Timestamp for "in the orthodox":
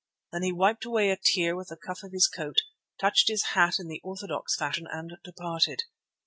3.77-4.55